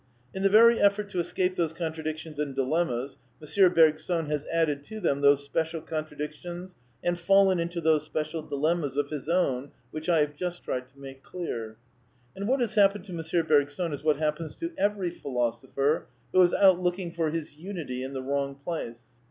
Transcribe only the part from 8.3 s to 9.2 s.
dilemmas of